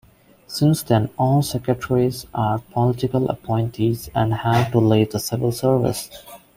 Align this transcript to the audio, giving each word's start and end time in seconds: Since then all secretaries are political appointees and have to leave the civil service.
Since 0.47 0.81
then 0.81 1.11
all 1.15 1.43
secretaries 1.43 2.25
are 2.33 2.57
political 2.71 3.29
appointees 3.29 4.09
and 4.15 4.33
have 4.33 4.71
to 4.71 4.79
leave 4.79 5.11
the 5.11 5.19
civil 5.19 5.51
service. 5.51 6.09